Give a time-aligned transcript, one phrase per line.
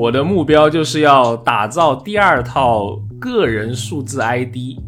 [0.00, 4.78] 我的目标就是要打造第二套个人数字 ID。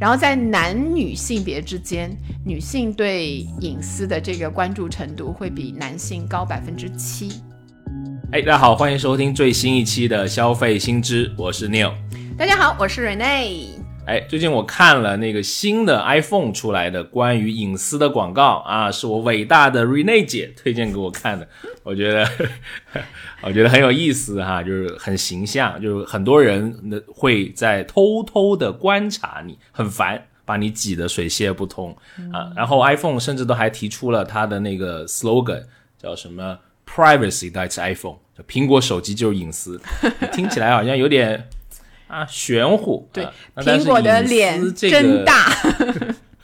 [0.00, 2.10] 然后在男女性别之间，
[2.44, 7.28] 女性对隐私的这个关注程度会比男性高百分之七。
[8.32, 11.92] 哎，大家好，欢迎收听最新一期的消费新知，我是 Neil。
[12.36, 13.77] 大家好，我是 Rene。
[14.08, 21.46] 哎，最近我看了那个新的 iPhone 出来的关于隐私的广告啊，是我伟大的 Rene 姐推荐给我看的。
[21.84, 22.26] 我觉得，
[23.44, 31.94] 我觉得很有意思哈，就是很形象，就是很多人会在偷偷的观察你，很烦，把你挤得水泄不通
[32.32, 32.50] 啊。
[32.56, 35.64] 然后 iPhone 甚至都还提出了它的那个 slogan，
[36.02, 38.16] 叫什么 “Privacy that's iPhone”，
[38.48, 39.78] 苹果手机就是隐私，
[40.32, 41.46] 听起来好像有点。
[42.08, 43.08] 啊，玄乎。
[43.12, 43.26] 对，
[43.56, 45.52] 苹果的脸真大。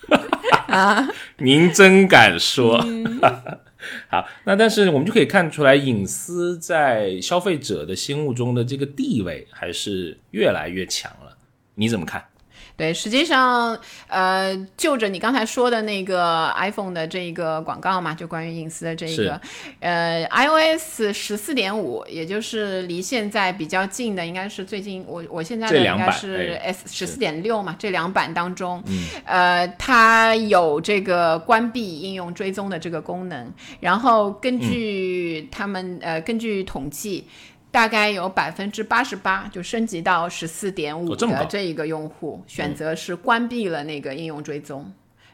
[0.68, 2.78] 啊，您真敢说。
[4.08, 11.36] 好，那但是我们就可以看出来，隐私在消费者的心目中的这个地位还是越来越强了。
[11.74, 12.24] 你怎么看？
[12.76, 19.40] 对，实际上，呃，就着你刚才说的那个 iPhone 的这一个广告嘛，就关于隐私的这一个，
[19.78, 28.82] 呃，iOS 十四点五，也就是离现在比较近的，应该是最近我我现在的应该是 S 十四点六嘛，这两版当中，
[29.24, 33.46] 呃，它有这个关闭应用追踪的这个功能，
[33.78, 37.28] 然后根据他们呃根据统计。
[37.74, 44.88] 大概有百分之八十八就升级到十四点五的这一个用户选择是关闭了那个应用追踪，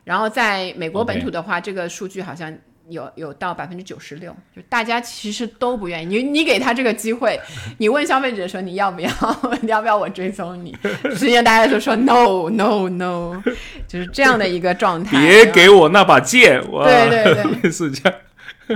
[0.05, 2.50] 然后在美国本土的话，这个数据好像
[2.88, 6.06] 有有到百分之九十六，就大家其实都不愿意。
[6.06, 7.38] 你你给他这个机会，
[7.77, 9.11] 你问消费者说你要不要，
[9.61, 10.74] 你要不要我追踪你？
[11.11, 13.42] 实际上大家都说 no no no，
[13.86, 15.20] 就是这样的一个状态。
[15.20, 18.18] 别给我那把剑，对对对， 是这样。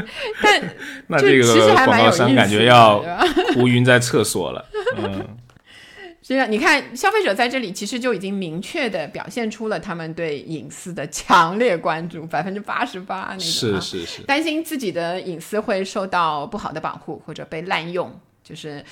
[0.42, 0.74] 但
[1.08, 3.04] 那这个广告商感觉要
[3.56, 4.64] 乌云在厕所了。
[4.96, 5.12] 嗯，
[6.22, 18.18] 实际上你看，消费者在这里其实就已经明确的表现出了他们对隐私的强烈关注，百分之八十八那个是是是，担心自己的隐私会受到不好的保护或者被滥用。
[18.44, 18.84] 就是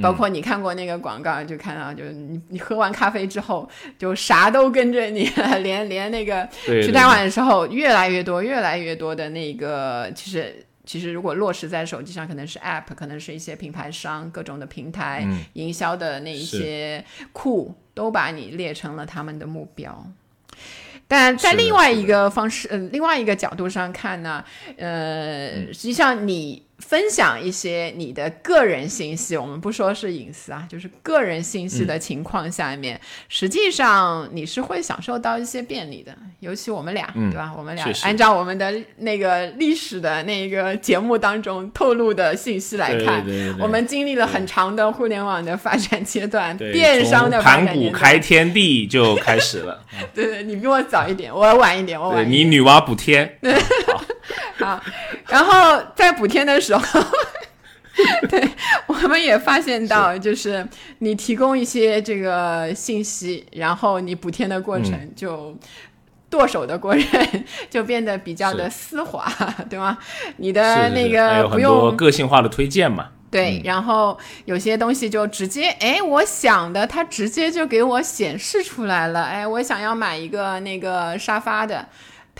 [0.00, 5.24] 包括你看过那个广告，就看到就是你你喝完咖啡之后，就啥都跟着你，
[5.62, 20.06] 连连那个去台湾的时候，越来越多越来越多的那个，其实其实如果落实在手机上，可能是 App，可能是一些品牌商各种的平台营销的那一些库，都把你列成了他们的目标。
[21.08, 24.44] 但在另外一个方式，呃，另外一个角度上看呢，
[24.76, 26.69] 呃，实际上你。
[26.80, 36.16] 分享一些你的个人信息，我们不说是隐私啊，就是个人信息的情况下面，实际上你是会享受到一些便利的。
[36.40, 37.52] 尤其我们俩，对吧？
[37.56, 43.24] 我们俩按照我们的那个历史的那个节目当中透露的信息来看，
[43.58, 49.84] 我们经历了很长的互联网的发展阶段，电商的盘古开天地就开始了。
[50.14, 52.30] 对对，你比我早一点，我晚一点，我晚。
[52.30, 53.38] 你女娲补天。
[54.64, 54.80] 好，
[55.28, 57.04] 然后在补天的时候，
[58.28, 58.48] 对，
[58.86, 60.66] 我们也发现到，就是
[60.98, 65.56] 你提供一些这个信息，然后你补天的过程就
[66.28, 69.26] 剁手的过程就变得比较的丝滑，
[69.68, 69.98] 对吗？
[70.36, 73.08] 你的那个不用个性化的推荐嘛？
[73.30, 79.22] 对，然后有些东西就直接，哎，我想的，它直接就给我显示出来了。
[79.22, 81.86] 哎，我想要买一个那个沙发的。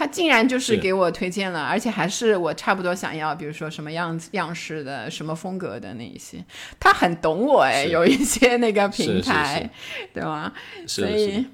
[0.00, 6.42] 他竟然就是给我推荐了，而且还是我差不多想要，比如说什么样子样式的、什么风格的那一些，
[6.78, 9.68] 他很懂我哎，有一些那个平台，
[10.14, 10.50] 对吗？
[10.86, 11.44] 所以，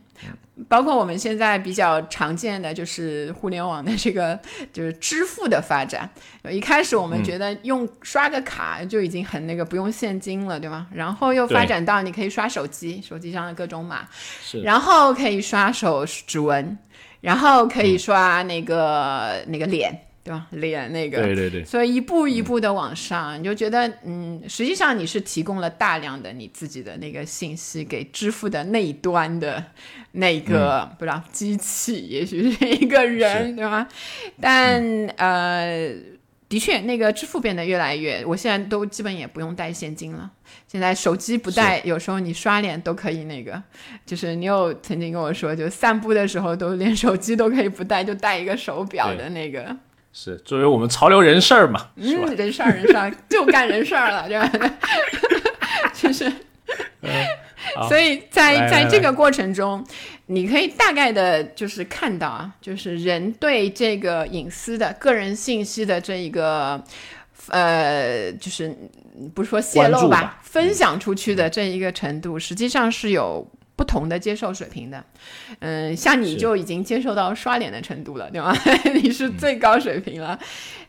[0.68, 4.38] 包括我们现在比较常见的就是互联网的这个
[4.72, 6.08] 就是支付的发展。
[6.48, 10.86] 一开始我们觉得用刷个卡就已经很那个不用现金了，对吗？
[10.94, 14.06] 然后又发展到你可以刷手机，手机上的各种码，
[14.62, 16.78] 然后可以刷手指纹。
[17.26, 19.92] 然后可以刷那个那个脸，
[20.22, 20.46] 对吧？
[20.52, 21.64] 脸那个，对对对。
[21.64, 29.60] 所以一步一步的往上，你就觉得，嗯，实际上你是提供了大量的你自己的那个信息给支付的那一端的
[30.12, 33.88] 那个，不知道机器，也许是一个人，对吧？
[34.40, 34.80] 但
[35.16, 35.92] 呃，
[36.48, 40.30] 的确，那个支付变得越来越，我现在都基本也不用带现金了。
[40.68, 43.24] 现在手机不带，有时候你刷脸都可以。
[43.24, 43.60] 那个，
[44.04, 49.76] 就是你有曾经跟我说，就散步的时候都连手机都可以不带，就带一个手表的那个。
[50.12, 51.88] 是作为我们潮流人事儿嘛？
[51.96, 54.78] 嗯，人事儿人事儿就干人事儿了，对吧？
[55.92, 56.32] 就是，
[57.88, 59.84] 所以在在这个过程中，
[60.26, 66.82] 你可以大概的就是看到啊，就是人对这个隐私的个人信息的这一个。
[67.50, 68.76] 呃，就是
[69.32, 73.46] 不是说泄露吧分享出去的这一个程度，实际上是有
[73.76, 75.04] 不同的接受水平的。
[75.60, 78.52] 嗯，像你就已经接受到刷脸的程度了，对吗？
[79.00, 80.36] 你是最高水平了。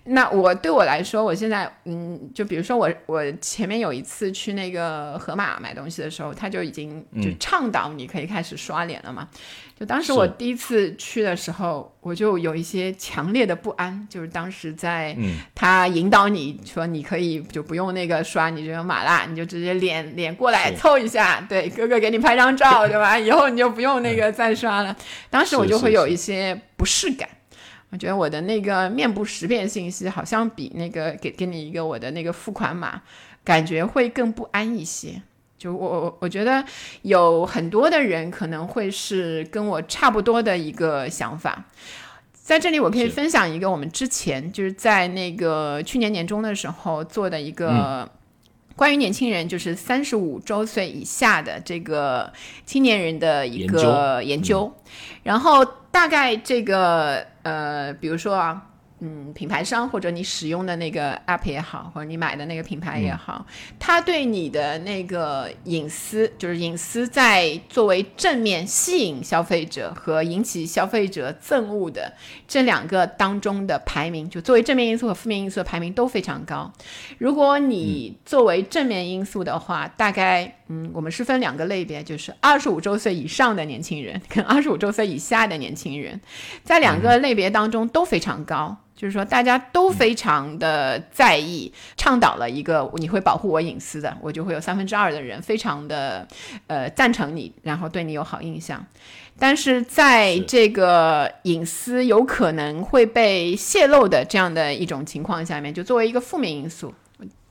[0.10, 9.28] 那我对我来说，我现在嗯，就比如说我我前面有一次去那个盒马买东西的时候，他就已经就倡导你可以开始刷脸了嘛。
[9.80, 23.20] 就当时我第一次去的时候，我就有一些强烈的不安，就是当时在嗯他引导你说你可以就不用那个刷，你就用麻辣，你就直接脸脸过来凑一下，对，哥哥给你拍张照， 对吧？
[23.20, 24.96] 以后你就不用那个再刷了。
[25.30, 27.30] 当时我就会有一些不适感。
[27.90, 33.02] 我觉得我的那个面部识别信息好像比那个给给你一个我的那个付款码，
[33.44, 35.22] 感觉会更不安一些。
[35.58, 36.64] 就我我我觉得
[37.02, 41.66] 有很多的人可能会是跟我差不多的一个想法。
[42.34, 48.10] 在这里，我可以分享一个我们之前就是在那个去年年中的时候做的一个
[48.76, 52.32] 关于年轻人，就是三十五周岁以下的这个
[52.66, 54.72] 青年人的一个研究。
[55.24, 58.62] 然后大概这个呃，比如说啊，
[59.00, 63.46] 嗯，品牌商或者你使用的那个 app 也好，或者你买的那个品牌也好，
[63.80, 72.12] 它对你的那个隐私，就是隐私在作为正面吸引消费者和引起消费者憎恶的
[72.46, 76.70] 这两个当中的排名，就作为正面因素和负面因素的排名都非常高。
[77.18, 86.20] 如果你作为正面因素的话，大概嗯，我们是分两个类别，就是二十五周岁以上的年轻人 跟二十五周岁以下的年轻人，
[86.64, 88.76] 在两个类别当中都非常高。
[88.96, 96.28] 就是说，大家都非常的在意，倡导了一个你会保护我隐私的，我就会有三分之二的人非常的
[96.66, 98.84] 呃赞成你，然后对你有好印象。
[99.38, 106.92] 但是在这个隐私有可能会被泄露的这样的一种情况下面，就作为一个负面因素，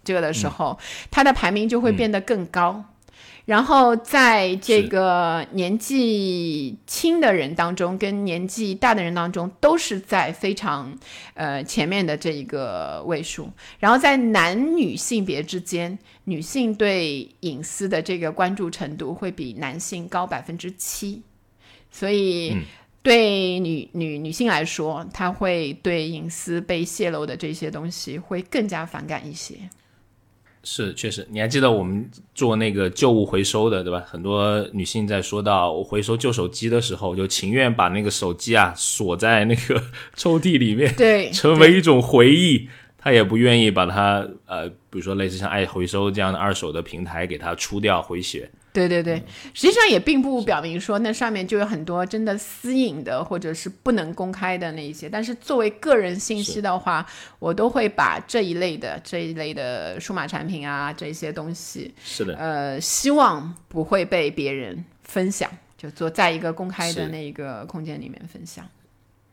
[0.02, 0.76] 这个的时候，
[1.12, 2.84] 它的排名就会变得更高。
[3.46, 10.94] 然后在这个年纪轻的人当中，跟年纪大的人当中，都是在非常
[11.32, 13.50] 呃前面的这一个位数。
[13.78, 21.22] 然后在男女性别之间，女性对隐私的这个关注程度会比男性高百分之七，
[21.90, 22.50] 所以。
[22.50, 22.62] 嗯
[23.06, 29.54] 对女女女性来说，她会对隐私被泄露的这些东西会更加反感一些。
[30.68, 34.02] 是，确实，你还记得我们做那个旧物回收的，对吧？
[34.04, 39.80] 很多女性在说到我回收旧手机的时候，就情愿把那个手机啊锁在那个
[40.16, 42.68] 抽屉里面，对，成为一种回忆。
[42.98, 48.50] 她也不愿意把它呃，比如说类似像爱回收这样的二手的平台给它出掉回血。
[48.76, 49.22] 对对对，
[49.54, 57.06] 实际上也并不表明说那上面就有很多真的私隐的或者是不能公开的那一些，但是作为个人信息的话，
[57.38, 67.08] 我都会把这一类的这一类的数码产品啊这些东西，是的，呃，希望不会被别人分享，就做在一个公开的是。
[67.08, 68.68] 那个空间里面分享。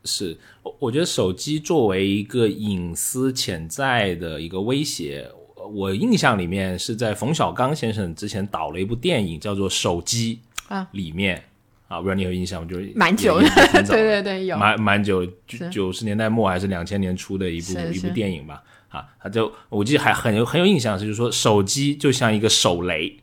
[0.06, 5.30] 是，我我觉得手机作为一个隐私潜在的一个威胁，
[5.68, 10.40] 我印象里面是在冯小刚先生之前导了一部电影叫做《手机》
[10.74, 11.44] 啊，里面
[11.88, 12.68] 啊，不知道你有印象吗？
[12.70, 18.62] 就是蛮久也的 对对对，有蛮蛮久，九九十年代末还是两千年初的一部一部电影吧。
[18.90, 23.18] 啊，他就我记得还很有很有印象，是就是说手机就像一个手雷，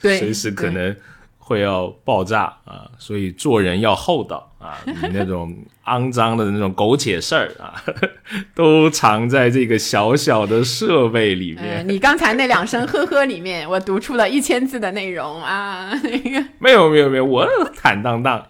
[0.00, 0.94] 对 随时可能
[1.44, 5.52] 会要爆炸啊，所以做人要厚道啊， 你那种
[5.86, 7.74] 肮脏的那种苟且事儿啊，
[8.54, 11.88] 都藏在这个小小的设备里呃， 面。
[11.88, 18.46] 你刚才那两声呵呵里面，我读出了一千字的内容啊，那个没有没有没有，我坦荡荡。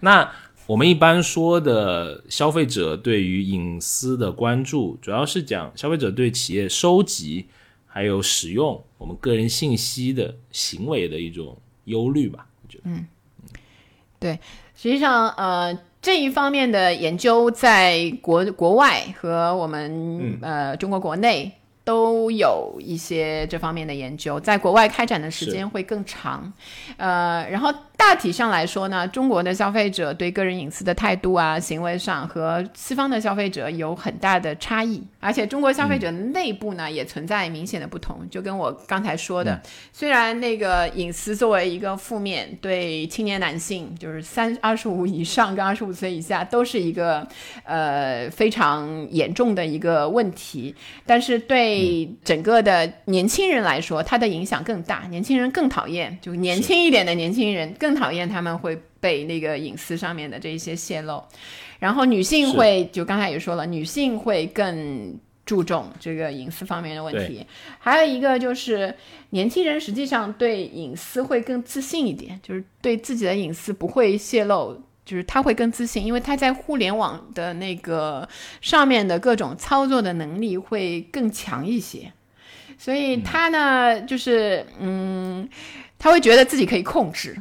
[0.00, 0.30] 那
[0.66, 7.48] 我们一般说的消费者对于隐私的关注，主要是讲消费者对企业收集
[7.94, 12.44] 还有使用我们个人信息的行为的一种忧虑吧。
[12.64, 13.06] 我觉得，嗯，
[14.18, 14.36] 对
[14.74, 21.52] 实际上，呃，这一方面的研究在国国外和我们、呃中国国内
[21.84, 26.50] 都有一些这方面的研究，在国外开展的时间会更长，
[26.96, 39.60] 呃，然后大体上来说呢，中国的消费者对个人隐私的态度啊、行为上和西方的消费者有很大的差异，而且中国消费者内部呢、也存在明显的不同，就跟我刚才说的，
[39.92, 47.26] 虽然那个隐私作为一个负面，对青年男性，就是三二十五以上跟二十五岁以下都是一个
[47.64, 50.74] 呃非常严重的一个问题，
[51.04, 55.06] 但是对对整个的年轻人来说，它的影响更大。
[55.10, 61.22] 年轻人更讨厌，就年轻一点的年轻人更讨厌他们会被那个隐私上面的这一些泄露。
[61.78, 67.44] 然后女性会，就刚才也说了，女性会更注重这个隐私方面的问题。
[67.78, 68.94] 还有一个就是
[69.30, 74.80] 年轻人实际上对隐私会更自信一点，就是对自己的隐私不会泄露。
[75.04, 78.28] 就是他会更自信，因为他在互联网的那个
[78.60, 82.12] 上面的各种操作的能力会更强一些，
[82.78, 85.48] 所以他呢，就是嗯，
[85.98, 87.36] 他会觉得自己可以控制，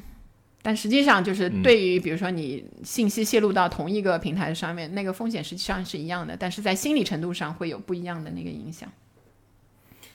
[0.62, 8.92] 但实际上就是对于比如说你信息泄露到同一个平台上面，那个风险实际上是一样的，但是在心理程度上会有不一样的那个影响。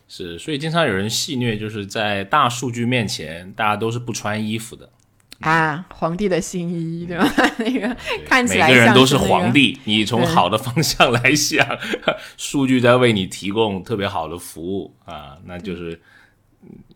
[0.06, 4.90] 是，所以经常有人戏谑，就是在大数据面前，大家都是不穿衣服的。
[5.40, 7.32] 啊，皇帝的新衣，对吧？
[7.58, 9.78] 那个看起来每个人都是皇帝。
[9.84, 11.64] 你从好的方向来想，
[12.36, 16.00] 数据在为你提供特别好的服务啊，那就是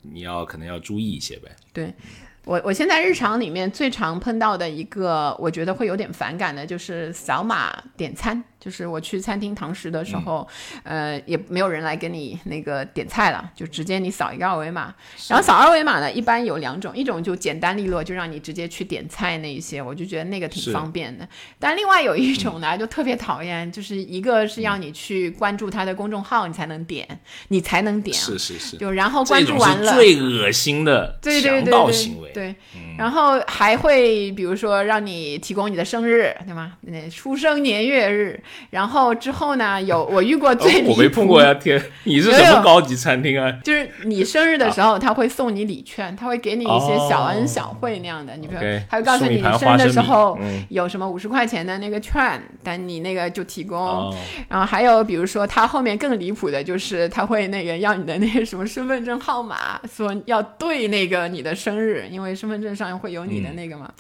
[0.02, 1.50] 你要可能要注意一些呗。
[1.72, 1.94] 对。
[2.44, 8.42] 我我现在日常里面最常碰到的一个，我觉得会有点反感的，就是扫码点餐。
[8.62, 10.46] 就是我去餐厅堂食的时候，
[10.84, 14.94] 呃，也没有人来跟你那个点菜了，就直接你扫一个二维码。
[15.28, 21.28] 然后扫二维码呢，一般有两种，一种就简单利落，就让你直接去点菜那一些，我就觉得那个挺方便的。
[21.58, 28.16] 但另外有一种呢，就特别讨厌，就是一个是要你去关注他的公众号，你才能点，你才能点。
[28.16, 28.76] 是是是。
[28.76, 32.31] 就然后关注完了，最恶心的强盗行为。
[32.32, 32.54] 对，
[32.98, 36.72] 然后还会比如说让你提供你的生日，对吗？
[36.82, 38.40] 那出生年月日。
[38.70, 39.80] 然后之后呢？
[39.82, 41.52] 有 我遇过最我没碰过呀！
[41.54, 43.50] 天，你是什么高级餐厅啊？
[43.64, 48.36] 就是你生日的时候，他会送你礼券，他会给你一些小恩小惠那样的。
[48.36, 54.14] 你比如，他会告诉你你生日的时候有什么五十块钱的那个券，但你那个就提供。
[54.48, 63.92] 然后还有比如说，他后面更离谱的就是他会那个要你的那个什么身份证号码，说要对那个你的生日，因为身份证上会有你的那个嘛。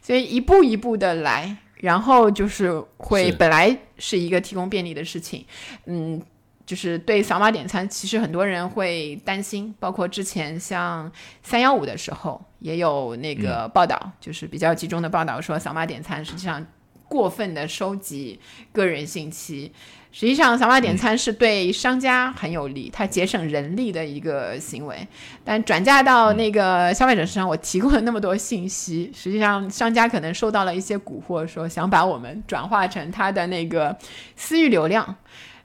[0.00, 1.56] 所以一步一步的来。
[1.80, 5.46] 然后就是会本来是一个提供便利的事情，
[5.84, 6.20] 嗯，
[6.66, 11.08] 就是对扫码点餐，其实很多人会担心，包括之前像
[11.40, 16.66] 三幺五的时候也有那个报道，就是比较集中的报道说扫码点餐实际上
[17.04, 18.40] 过分的收集
[18.72, 19.72] 个人信息。
[20.10, 25.06] 实际上，扫码点餐是对商家很有利，它节省人力的一个行为。
[25.44, 33.96] 但转嫁到那个消费者身上，我提供了那么多信息，实际上商家可能受到了一些蛊惑，说想把我们转化成他的那个
[34.34, 35.14] 私域流量，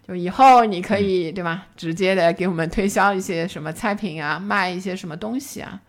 [0.07, 5.79] 就以后你可以对吧，直接的给我们推销一些什么菜品啊，卖一些什么东西啊。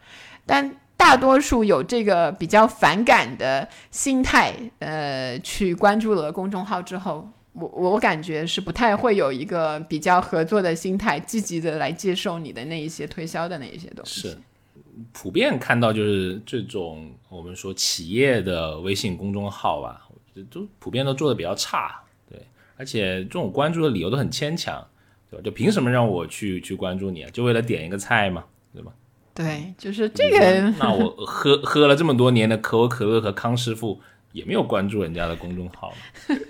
[0.46, 7.28] 但大多数有这个比较反感的心态，呃，去关注了公众号之后。
[7.54, 14.22] 我我感觉是不太会有一个比较合作的心态，积极的来接受你的那一些推销的那一些东西。
[14.22, 14.36] 是，
[15.12, 20.02] 普遍看到就是这种我们说企业的微信公众号吧，
[20.50, 22.44] 都普遍都做的比较差，对，
[22.76, 24.84] 而且这种关注的理由都很牵强，
[25.30, 25.42] 对吧？
[25.44, 27.30] 就凭什么让我去去关注你啊？
[27.32, 28.44] 就为了点一个菜嘛？
[28.74, 28.92] 对吧？
[29.32, 30.74] 对，就是这个。
[30.80, 34.00] 那我喝喝了这么多年的可口可乐和康师傅。
[34.34, 35.94] 也没有关注人家的公众号，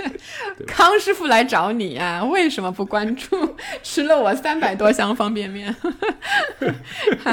[0.67, 2.25] 康师傅来找你啊？
[2.25, 3.55] 为什么不关注？
[3.83, 5.77] 吃了我三百多箱方便面，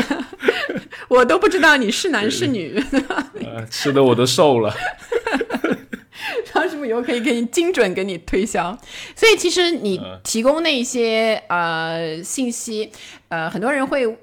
[1.08, 2.78] 我都不知道你是男是女，
[3.72, 4.76] 吃的我都瘦了。
[6.52, 8.78] 康师傅以后可以给你精准给你推销，
[9.16, 12.92] 所以其实你提供那些呃信息，
[13.30, 14.18] 呃，很多人会。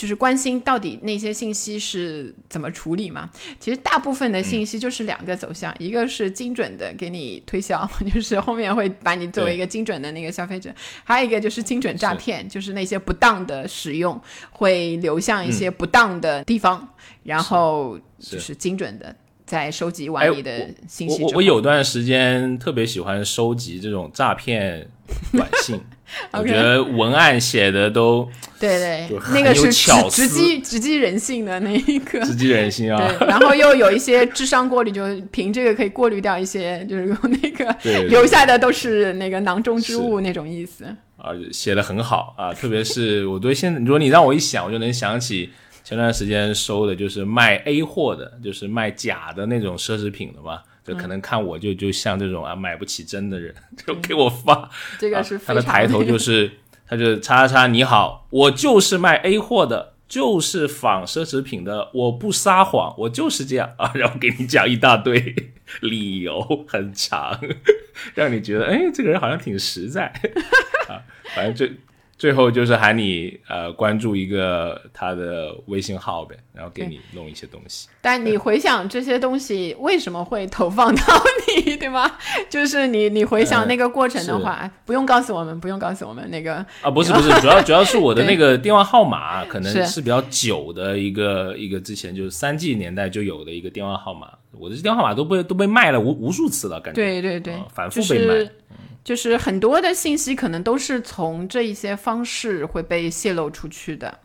[0.00, 3.28] 就是关心到底那些信息是怎么处理嘛？
[3.58, 10.70] 其实大部分的信息就是两个走向，一个是精准的给你推销， 就是后面会把你作为一个精准的那个消费者；
[11.04, 14.18] 还有一个就是精准诈骗，就是那些不当的使用
[14.52, 16.88] 会流向一些不当的地方，
[17.24, 18.54] 然后就是。
[18.60, 19.16] 精准的
[19.46, 21.24] 在收集完你的信息。
[21.24, 24.86] 我我有段时间特别喜欢收集这种诈骗
[25.32, 25.80] 短信。
[26.32, 32.98] 我觉得文案写的都对对，那个是直直击直击人性的那一个，直击人性啊。
[33.16, 37.72] 对，然后又有一些智商过滤，就凭这个可以过滤掉一些，就是用那个
[38.08, 40.84] 留下的都是那个囊中之物那种意思。
[41.16, 45.50] 啊，写的很好啊，特别是我对现在，如果你让我一想，我就能想起
[45.84, 50.58] 前段时间收的就是卖 A 货的，就是卖假的那种奢侈品的嘛。
[50.84, 53.54] 就可能看我就就像这种啊买不起真的人，
[53.86, 54.68] 就给我发
[54.98, 56.50] 这个是他的抬头就是，
[56.86, 63.72] 他就叉叉叉你好，我就是卖 A 货的，就是仿奢侈品的，我不撒谎，我就是这样。
[63.78, 65.34] 啊，然后给你讲一大堆
[65.80, 67.38] 理由，很长，
[68.14, 70.06] 让你觉得哎这个人好像挺实在。
[70.88, 71.02] 啊，
[71.34, 71.72] 反正就
[72.20, 77.88] 最后就是喊你呃关注一个他的微信号呗，然后给你弄一些东西。
[78.02, 81.02] 但你回想这些东西为什么会投放到
[81.64, 82.12] 你， 对吗？
[82.50, 98.34] 就是你你回想那个过程的话，不用告诉我们，不用告诉我们那个啊，不是不是，主要主要是我的那个电话号码可能是比较久的一个一个之前就是三 G 年代就有的一个电话号码，我的电话号码都被都被卖了无无数次了，感觉对对对，反复被卖。
[98.34, 98.52] 就是
[99.36, 104.18] 很多的信息可能都是从这一些方式会被泄露出去的，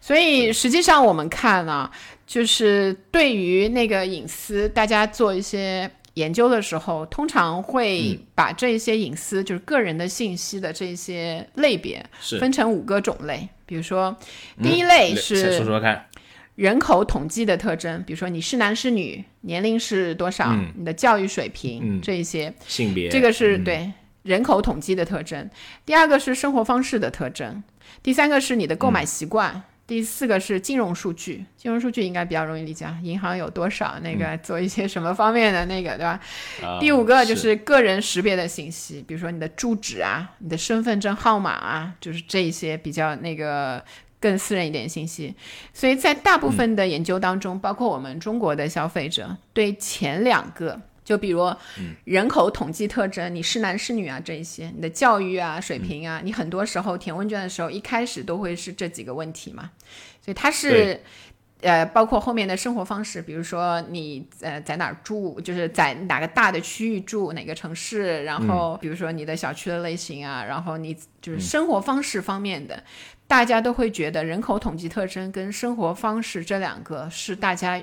[0.00, 1.90] 所以实际上我们看啊，
[2.26, 12.04] 就是对于那个隐私，大家做一些研究的时候，通常会把这一些隐私，就是个人的信息的这些类别，
[12.40, 13.48] 分成五个种类。
[13.64, 14.14] 比如说，
[14.62, 16.06] 第一类是说说看，
[16.56, 23.90] 人口统计的特征，比如说你是男是女，年龄是多少，你的教育水平这一些，性别，这个是对。
[24.22, 25.48] 人口统计的特征，
[25.86, 27.62] 第二个是生活方式的特征，
[28.02, 31.46] 第三个是你的购买习惯，第四个是金融数据。
[31.56, 36.20] 金融数据应该比较容易理解，银行有多少，那个做一些什么方面的那个，对吧？
[36.78, 43.82] 第五个就是个人识别的信息，比如说你的住址啊，你的身份证号码啊，就是这一些比较那个
[44.20, 45.34] 更私人一点信息。
[45.72, 50.78] 所以在大部分的研究当中，包括我们中国的消费者，对前两个。
[51.08, 51.50] 就比如
[52.04, 59.70] 人口统计特征，你是男是女啊，这一些，你的教育啊水平啊，你很多时候填问卷的时候，一开始都会是这几个问题嘛。
[60.20, 61.00] 所以它是，
[61.62, 72.84] 呃，包括后面的生活方式，比如说你呃在哪儿住，就是在哪个大的区域住，哪个城市，然后比如说你的小区的类型啊，然后你就是生活方式方面的，
[73.26, 77.82] 大家都会觉得人口统计特征跟生活方式这两个是大家。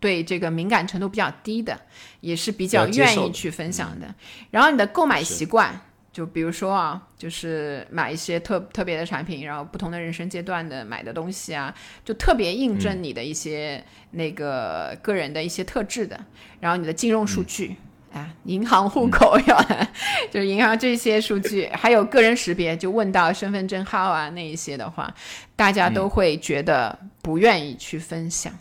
[0.00, 1.78] 对这个敏感程度比较低的，
[2.20, 4.12] 也是比较愿意去分享的。
[4.50, 5.78] 然后你的购买习惯，
[6.10, 11.72] 就比如说啊，就是买一些特特别的产品，然后不同的人生阶段的买的东西啊，
[12.04, 16.18] 就特别印证你的一些那个个人的一些特质的。
[16.58, 17.76] 然后你的金融数据
[18.12, 19.62] 啊，银行户口要，
[20.32, 25.14] 就是银行这些数据，还有个人识别，就问到身份证号啊那一些的话，
[25.54, 28.52] 大家都会觉得不愿意去分享。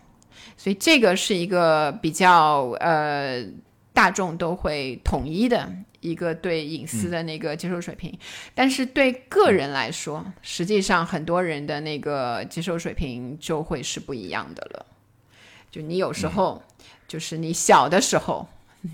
[0.57, 3.43] 所以这个是一个比较呃
[3.93, 5.71] 大众都会统一的
[6.01, 8.17] 一个对隐私的那个接受水平，
[8.55, 14.85] 但是对个人来说，实际上很多人的那个接受水平就会是不一样的了。
[15.69, 16.63] 就你有时候，
[17.07, 18.47] 就是你小的时候，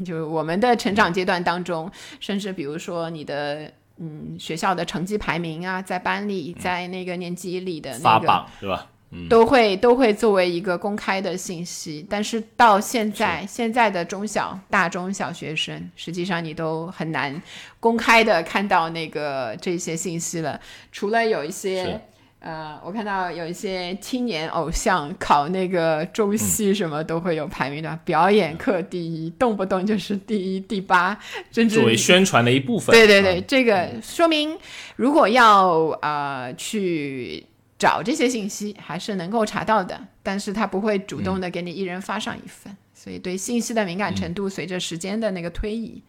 [0.04, 8.90] 就我们的成长阶段当中，甚至比如说你的嗯学校的成绩排名啊，在班里，在那个年级里的那个发榜是吧？
[9.30, 17.42] 都会都会作为一个公开的信息，但是到现在现在的中小大中小学生，实际上你都很难
[17.80, 20.60] 公开的看到那个这些信息了。
[20.92, 22.00] 除了有一些
[22.40, 31.18] 呃，我看到有一些青年偶像考那个中戏什么都会有排名的，表演课第一，动不动就是第一、第八，
[31.52, 32.94] 甚至作为宣传的一部分。
[32.94, 34.56] 对对对，这个说明
[34.96, 37.46] 如果要啊去。
[37.78, 46.02] 找这些信息还是能够查到的，但是他不会主动的给你一人发上一份，所以对信息的敏感程度随着时间的那个推移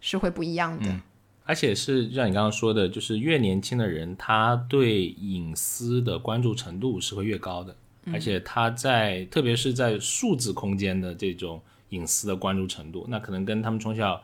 [0.00, 1.00] 是会不一样的。
[1.44, 7.76] 而且是像你刚刚说的，就是越年轻的人，他对隐私的关注程度是会越高的，
[8.12, 14.22] 而且他在特别是在数字空间的这种隐私的关注程度，那可能跟他们从小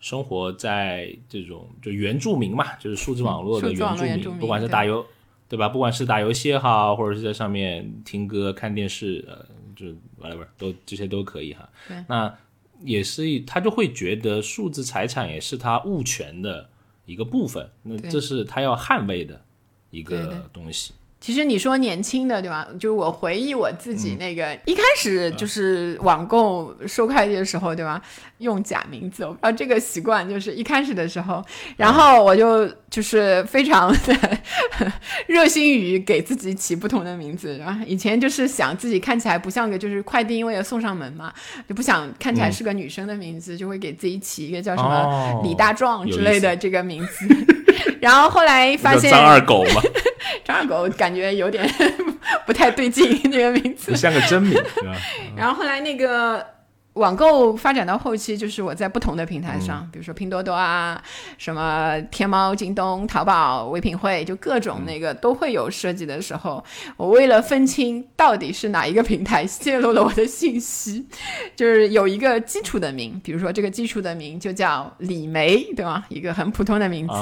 [0.00, 5.04] 生活在这种就原住民嘛，就是数字网络的原住民，不管是打游。
[5.48, 5.68] 对吧？
[5.68, 9.86] 不管是打游戏也好，或者是在上面听歌、看电视，呃，就
[10.20, 11.68] whatever，都这些都可以哈。
[12.06, 12.32] 那
[12.80, 16.68] 也是他就会觉得数字财产也是他物权的
[17.06, 19.40] 一个部分，那这是他要捍卫的
[19.90, 20.92] 一个东西。
[21.20, 22.66] 其实你说年轻的对吧？
[22.74, 28.00] 就是我回忆我自己那个一开始就是网购收快递的时候对吧？
[28.38, 31.44] 用假名字，啊，这个习惯就是一开始的时候，
[31.76, 34.38] 然后我就就是非常的
[35.26, 41.34] 热心于给自己起不同的名字，然后以前就是想自己看起来不像个就是快递，因为要送上门嘛，
[41.68, 47.57] 就不想看起来是个女生的名字，就会给自己起一个叫什么李大壮之类的这个名字。
[48.00, 49.82] 然后后来发现张二狗嘛，
[50.44, 51.68] 张二狗感觉有点
[52.46, 54.60] 不太对劲，这个名字不像个真名。
[55.36, 56.57] 然后后来那个。
[56.98, 61.00] 网购发展到后期，就是我在不同的平台上，比如说拼多多啊，
[61.38, 66.62] 什么天猫、京东、淘宝、唯品会，就各种那个都会有设计的时候，
[66.96, 71.06] 我为了分清到底是哪一个平台泄露了我的信息，
[71.54, 76.04] 就是有一个基础的名，比如说这个基础的名就叫李梅，对吗？
[76.08, 77.14] 一个很普通的名字，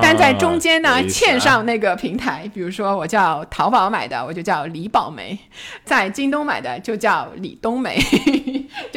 [0.00, 5.36] 但在中间呢嵌上那个平台，比如说我叫淘宝买的，我就叫李宝梅，
[5.84, 7.98] 在京东买的就叫李冬梅，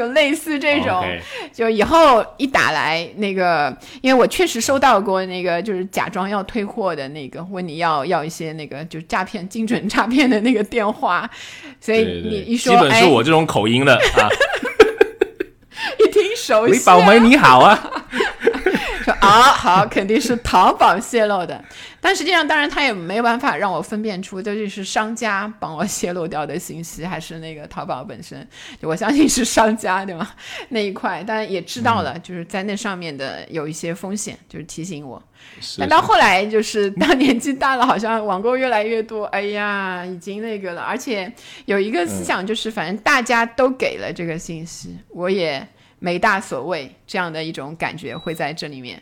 [0.05, 0.11] 就。
[0.11, 1.03] 类似这种，
[1.53, 11.29] 就以后一打来那个，因为我确实收到过那个，就是假装要退货的那个，问你要要一些那个，就是诈骗、精准诈骗的那个电话，
[11.79, 14.27] 所以你一说，基本是我这种口音的啊，
[15.97, 18.00] 一听熟悉，李宝梅你好啊。
[19.03, 21.63] 说啊，好，肯定是淘宝泄露的，
[21.99, 28.47] 但实际上，当然他也没有办法让我分辨出究竟是商家帮我泄露掉的信息，还是那个淘宝本身。
[28.81, 30.29] 我相信是商家，对吗？
[30.69, 35.21] 那一块，但也知道了，就是在那上面的有一些风险，就是提醒我。
[35.79, 40.81] 但到后来，就是 当年纪大了，好像网购越来越多，哎呀，已经那个了。
[40.81, 41.31] 而且
[41.65, 45.67] 有一个思想，就是反正大家都给了这个信息，我也。
[46.03, 49.01] 没大所谓，这样的一种感觉会在这里面，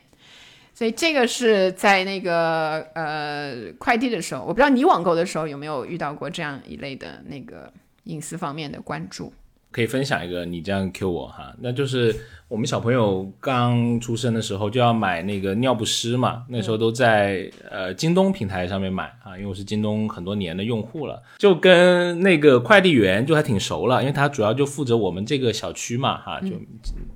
[0.73, 7.71] 所以这个是在那个呃快递的时候，我不知道你网购的时候有没有遇到过这样一类的那个
[8.03, 9.31] 隐私方面的关注。
[9.71, 12.15] 可以分享一个，你这样 Q 我哈，那就是
[12.47, 26.49] 我们小朋友刚出生的时候就要买那个尿不湿嘛，那时候都在呃京东平台上面买啊，因为我是京东很多年的用户了，就跟那个快递员就还挺熟了，因为他主要就负责我们这个小区嘛哈，就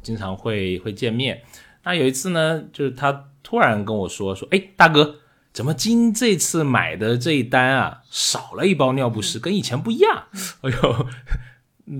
[0.03, 1.41] 经常会会见面。
[1.83, 5.15] 那有一次呢，就是他突然跟我说说，哎，大哥，
[5.51, 10.25] 怎么今这次买的这一单啊少了一包尿不湿，跟以前不一样？
[10.61, 11.07] 哎呦！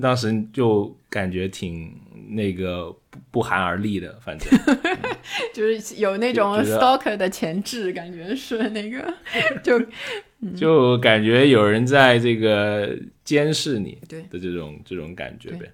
[0.02, 1.93] 当时就感觉挺
[2.30, 4.50] 那个不不寒而栗的，反正
[5.54, 9.13] 就是有那种 stalker 的潜质，感觉是那个，
[9.62, 9.80] 就
[10.56, 15.69] 就感觉有人在这个监视你，对的这种这种感觉呗。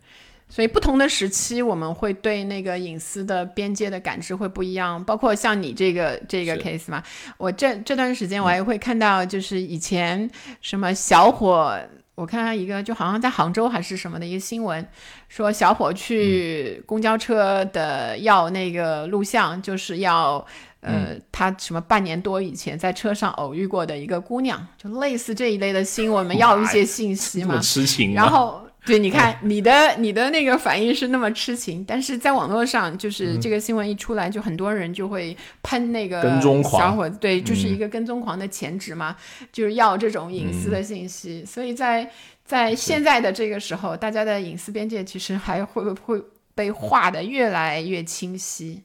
[0.49, 5.01] 所以不同的时期，我们会对那个隐私的边界的感知会不一样。
[5.05, 7.03] 包括像你这个这个 case 嘛，
[7.37, 10.27] 我这这段时间我还会看到，就是以前
[10.61, 11.79] 什么小伙。
[12.19, 14.85] 我看到一个，就好像在杭州还是什么的一个新闻，
[15.29, 20.45] 说小伙去公交车的要那个录像，就是要
[20.81, 28.68] 呃他什么半年多以前在车上偶遇过的一个姑娘，就类似这一类的新闻，我们要一些信息嘛， 痴情，然后。
[28.85, 39.15] 对，你看你的你的那个反应是那么痴情，但是在网络上，就是这个新闻一出来，就很多人就会喷那个跟踪狂，小伙子，对，就是一个跟踪狂的前职嘛，
[39.51, 41.43] 就是要这种隐私的信息。
[41.45, 42.09] 所以在
[42.45, 46.19] 在现在的这个时候，大家的隐私边界其实还会会
[46.55, 48.81] 被画的越来越清晰。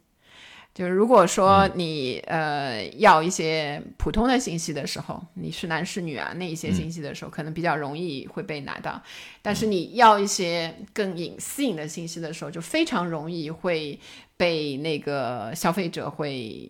[0.75, 9.01] 就是如果说你呃要一些普通的信息的时候，你是男是女啊那一些信息的时候，可能比较容易会被拿到。
[9.41, 13.97] 但是你要一些更隐私隐的信息的时候，就非常容易会
[14.37, 16.69] 被那个消费者会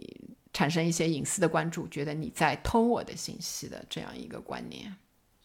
[0.53, 4.95] 产生一些隐私的关注，觉得你在偷我的信息的这样一个观念。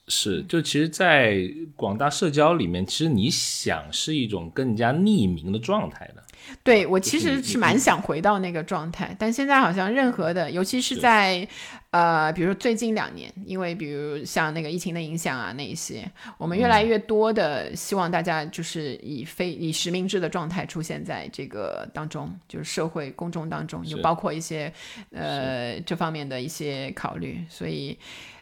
[0.09, 1.39] 是，就其实，在
[1.75, 6.23] 广大社交里面，其实你想是一种更加匿名的状态的。
[6.63, 11.47] 对我其实是蛮想回到那个状态，但现在好像任何的，尤其是在
[11.91, 24.73] 呃，比如说最近两年，因为比如像那个疫情的影响啊，那一些，我们越来越多的希望大家就是以非以实名制的状态出现在这个当中，就是社会公众当中，有包括一些
[25.11, 27.95] 呃这方面的一些考虑，所以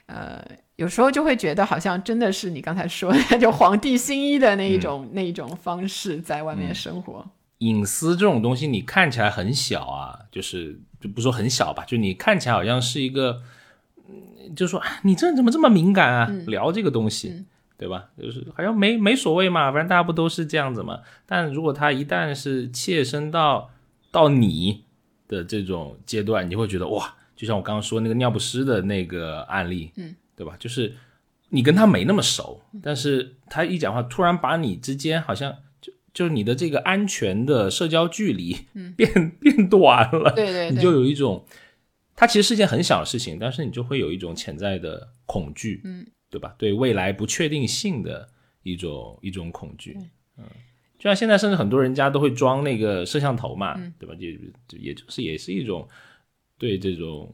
[0.07, 0.43] 呃。
[0.77, 7.25] 有时候就会觉得好像真的是你刚才说的，就皇帝新衣的那一种那一种方式在外面生活。
[7.57, 13.41] 隐私这种东西，你看起来很小啊，就是就不说很小吧，就你看起来好像是一个，
[14.55, 16.31] 就说你这人怎么这么敏感啊？
[16.45, 18.09] 聊这个东西，对吧？
[18.15, 20.99] 就是好像没没所谓嘛，反正大家不都是这样子嘛。
[21.25, 23.71] 但如果他一旦是切身到
[24.11, 24.83] 到你
[25.27, 30.13] 的这种阶段，你会觉得哇，就像我刚刚说那个尿不湿的那个案例，嗯。
[30.35, 30.55] 对吧？
[30.59, 30.93] 就是
[31.49, 38.55] 你跟他没那么熟，但是他一讲话，突然把你之间好像就就是你的这个安全的社交距离
[38.95, 40.31] 变变短了。
[40.35, 41.43] 对对， 你就有一种，
[42.15, 46.53] 它其实是件很小的事情，但是你就会有一种潜在的恐惧，嗯，对吧？
[46.55, 48.29] 对未来不确定性的
[48.61, 49.97] 一种一种恐惧，
[50.37, 50.43] 嗯，
[50.99, 54.13] 就像现在甚至很多人家都会装那个摄像头嘛，对吧？
[54.13, 55.87] 就也就是也是一种
[56.57, 57.33] 对这种。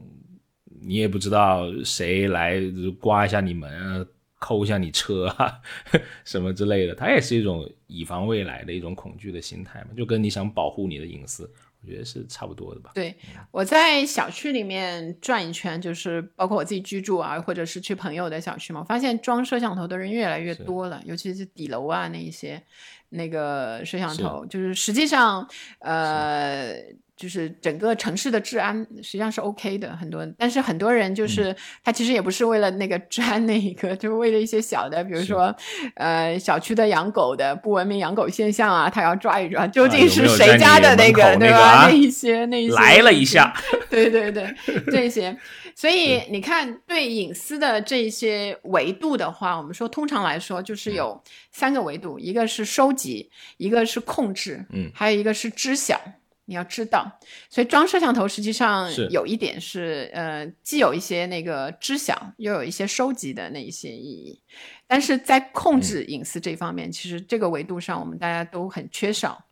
[0.86, 2.60] 你也不知道谁来
[3.00, 4.06] 刮一下你门啊，
[4.38, 5.62] 抠一下你车啊
[6.26, 11.50] 什么之类的，它也是一种以防未来的一种恐惧的心态嘛，就跟你想保护你的隐私，
[11.82, 12.92] 我觉得是差不多的吧。
[12.96, 13.16] 对，
[13.50, 22.62] 我在小区里面转一圈，就是包括我自己居住啊，或者是去朋友的小区嘛，我发现装摄像头的人越来越多了，尤其是底楼啊那一些
[23.08, 25.48] 那个摄像头，就是实际上
[25.80, 26.74] 呃。
[27.16, 35.56] 就是整个城市的治安实际上是 OK 的，很多，但是很多人就是他其实也不是为了那个治安那一个，就是为了一些小的，比如说
[35.96, 41.88] 呃小区的养狗的不文明养狗现象啊，他要抓一抓，究竟是谁家的那个对吧？
[41.88, 43.54] 那一些那一些来了一下，
[43.90, 44.54] 对对对，
[44.92, 45.38] 这些，
[45.76, 51.22] 所以你看对隐私的这些维度的话，我们说通常来说就是有
[51.52, 56.00] 三个维度，一个是收集，一个是控制，嗯，还有一个是知晓。
[56.46, 64.42] 你要知道，所以装摄像头实际上有一点是，呃，既有一些那个知晓，又有一些收集的那一些意义。
[64.86, 69.46] 但是在控制隐私这方面，其实这个维度上我们大家都很缺少。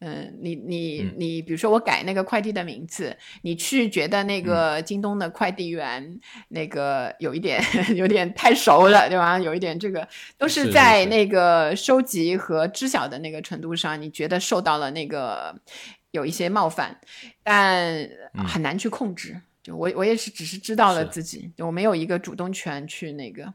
[0.00, 7.62] 嗯，你你你，比如说我改那个快递的名字，你去觉得那个京东的快递员那个有一点
[7.96, 9.38] 有点太熟了，对吧？
[9.38, 15.58] 有一点这个都是在那个收集和知晓的那个程度上，你觉得受到了那个。
[16.14, 16.96] 有一些冒犯，
[17.42, 18.08] 但
[18.46, 19.42] 很难去控制。
[19.64, 23.52] 就我，我也是只是知道了自己，我没有一个主动权去那个。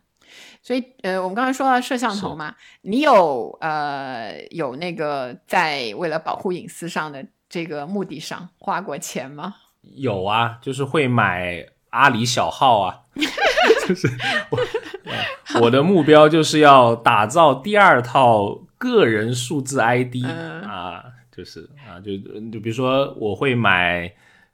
[0.62, 9.56] 所以，呃，我们刚才说到摄像头嘛，你有呃有那个在为了保护隐私上的这个目的上花过钱吗？
[9.82, 13.02] 有啊，就是会买阿里小号啊，
[13.88, 14.10] 就是
[14.50, 20.26] 我我的目标就是要打造第二套个人数字 ID
[20.68, 21.06] 啊。
[21.40, 22.18] 就是啊，就
[22.52, 24.12] 就比如说，我会买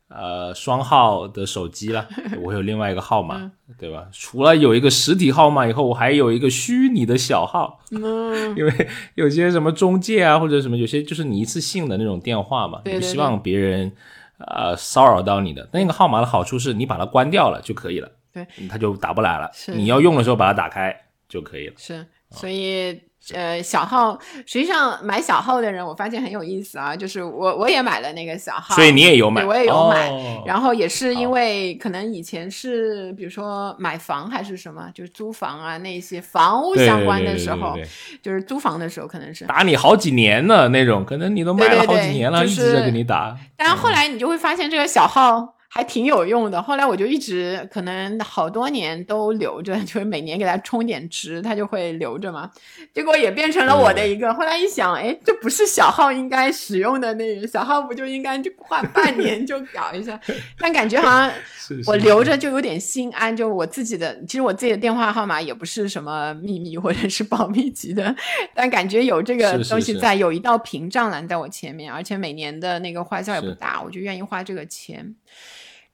[0.08, 2.08] 呃双号的手机了，
[2.44, 4.08] 我有另外一个号码，对吧？
[4.12, 13.92] 除了有一个实体号码以后，我还有一个虚拟的小号，因为有些什么中介啊，或者什么，有些就是你一次性的那种电话嘛，不希望别人
[14.38, 15.68] 呃骚扰到你的。
[15.74, 19.50] 那个号码的好处是你把它关掉了就可以了，对，他就打不来了。
[19.74, 20.96] 你要用的时候把它打开
[21.28, 21.74] 就可以了。
[21.78, 23.02] 是，所以。
[23.34, 26.96] 呃，小号实际上买小号的人，我发现很有意思啊。
[26.96, 30.12] 就是我我也买了那个小号，所以你也有买，我也有买。
[30.46, 37.76] 然后也是因为可能以前是比如说买房还是什么，就是租房啊那些房屋相关的时候，
[38.22, 43.36] 就是租房的时候可能是打你好几年了那种，可能你都买了好几年了，一直在给你打。
[43.58, 45.55] 但是后来你就会发现这个小号。
[45.68, 52.50] 还挺有用的，后来我就一直可能好多年都留着， 就是每年给它充点值，它就会留着嘛。
[52.94, 54.34] 结果也变成了我的一个。
[54.34, 60.18] 后来一想，哎，这不是小号应该使用的那个小号，不就应该就换半年就搞一下？
[60.58, 61.32] 但感觉好像
[61.88, 68.16] 我留着就有点心安，就我自己的，其实我自己的电话号码也不是什么秘密或者是保密级的，
[68.54, 75.14] 但感觉有这个东西在，有一道屏障拦在我前面，而且每年的那个花销也不大，我就愿意花这个钱。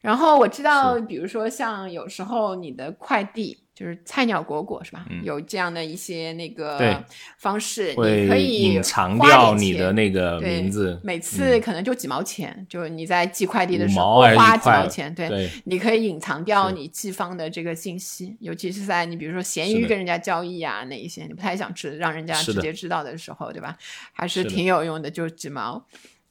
[0.01, 5.05] 然后我知道，比如说像有时候你的快递就是菜鸟果果是吧？
[5.23, 7.03] 有这样的一些那个
[7.37, 23.77] 方式，你可以隐藏掉你的那个名字，每次可能就几毛钱，就是你在寄快递的时候花几毛钱，对，你可以隐藏掉你寄方的这个信息，尤其是在你比如说闲鱼跟人家交易啊那一些，你不太想知让人家直接知道的时候，对吧？
[24.13, 25.85] 还是挺有用的，就几毛。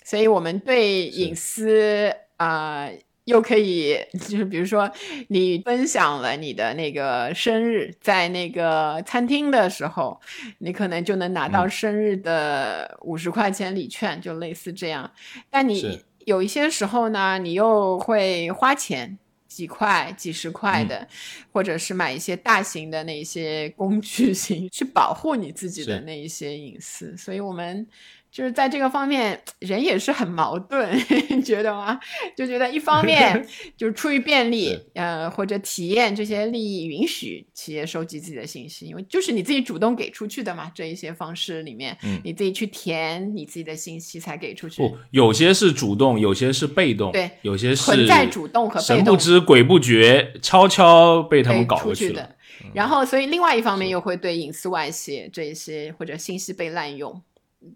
[0.04, 2.88] 所以我们对隐私啊。
[3.30, 3.96] 又可以，
[4.28, 4.90] 就是比如说，
[5.28, 10.20] 你分享了你的那个生日，在那个餐厅的时候，
[10.58, 15.10] 你可能就能拿到生日的五十块钱礼券，就类似这样。
[15.48, 19.16] 但你有一些时候呢，你又会花钱，
[19.46, 21.06] 几块、几十块的，
[21.52, 27.16] 或者是买一些大型的那些工具型，去保护你自己的那一些隐私。
[27.16, 27.86] 所以我们。
[28.32, 30.88] 就是在这个方面，人也是很矛盾，
[31.42, 31.98] 觉得吗？
[32.36, 33.44] 就觉得一 方面
[33.76, 40.70] 就是出于便利，呃，或者体验这些利益允许企业收集自己的信息，因为就是你自己主动给出去的嘛。
[40.72, 44.80] 这一些方式里面，你自己去填你自己的信息才给出去。
[44.80, 52.36] 不，有些是主动，有些是被动，对，有些是存在主动和被动，神不知鬼不觉，悄悄被他们搞过去的。
[52.72, 57.20] 然后，所以另外一方面又会对隐私外泄这一些或者信息被滥用。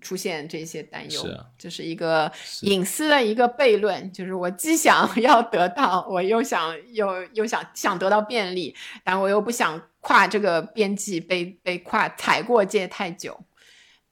[0.01, 1.23] 出现这些担忧，
[1.59, 2.31] 就是一个
[2.63, 13.39] 隐私的一个悖论，就是我既想 要得到，我又想又又想想得到便利，但我又不想跨这个边际被被跨踩过界太久，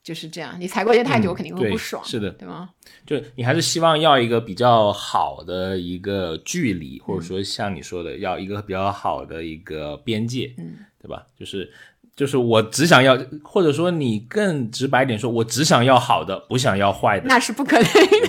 [0.02, 0.54] 就是这样。
[0.60, 2.70] 你踩过界太久，肯定会不爽，是的，对吗？
[3.06, 11.26] 就你还是希望要一个比较好的一个距离，或者说像你说的，要一个比较好的一个边界，嗯，对吧？
[11.38, 11.72] 就是。
[12.14, 17.86] 就是我只想要，或者说你更直白点说，我只想要好的，不想要坏的，那是不可能。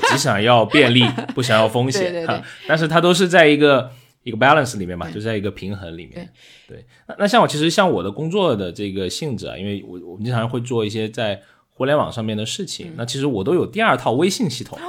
[0.10, 2.02] 只想要便利，不想要风险。
[2.10, 3.92] 对对对但是它都是在一个
[4.24, 6.30] 一个 balance 里面嘛，就在一个平衡里面。
[6.66, 14.80] 对，那那像我其实像我的工作的这个性质啊，因为我我们经常会做一些在互联网上面的事情，那其实我都有第二套微信系统，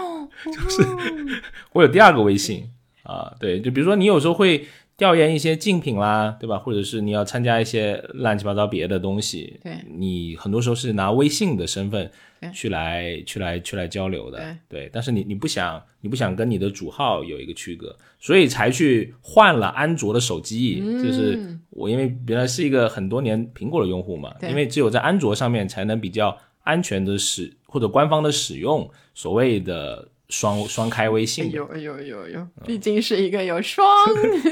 [0.47, 0.87] 就是
[1.73, 2.71] 我有第二个微信
[3.03, 3.35] 啊。
[3.41, 4.69] 对，就比如说你有时候会。
[4.97, 6.57] 调研一些竞品啦，对吧？
[6.57, 12.09] 或者是你要参加一些乱七八糟别的东西，对，你很多时候是拿微信的身份
[12.53, 14.89] 去来去来去来交流的，对。
[14.93, 20.81] 但是你你不想你不想跟你的主号有一个区隔，所以才去换了安卓的手机。
[21.03, 30.09] 就是我因为原来是一个很多年苹果的用户嘛，因为只有在安卓上面才能比较安全的使或者官方的使用所谓的。
[30.31, 33.87] 双双开微信，有有有有，毕竟是一个有双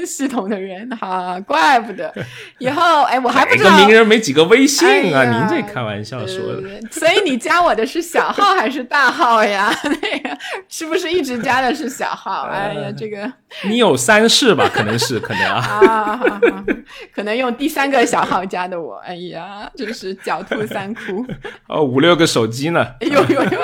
[0.05, 2.13] 系统的人哈， 怪不得
[2.59, 6.79] 以后哎，我还不知道名人没几个微信啊，您这开玩笑说的。
[6.91, 9.73] 所以你加我的是小号还是大号呀？
[9.83, 10.37] 那个
[10.69, 12.43] 是不是一直加的是小号？
[12.43, 13.31] 哎呀，这个
[13.67, 14.69] 你有三世吧？
[14.71, 16.21] 可能是可能啊，
[17.13, 18.95] 可能用第三个小号加的我。
[18.97, 21.25] 哎呀，真是狡兔三窟。
[21.67, 22.85] 哦，五六个手机呢？
[23.01, 23.61] 哎呦呦呦！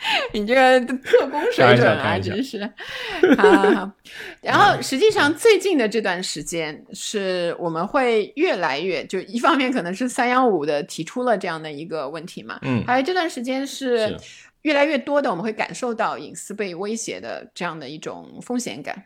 [0.32, 2.60] 你这个特工水准啊，真是。
[3.36, 3.94] 啊！
[4.40, 14.16] 然后实际上最近的这段时间，是我们会越来越就一方面可能是三幺五的提出了这样的一个问题嘛，嗯，还有这段时间是。
[14.62, 19.04] 越来越多的我们会感受到隐私被威胁的这样的一种风险感。